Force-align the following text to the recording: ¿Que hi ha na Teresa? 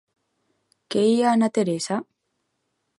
¿Que 0.91 1.03
hi 1.09 1.13
ha 1.27 1.35
na 1.43 1.49
Teresa? 1.59 1.95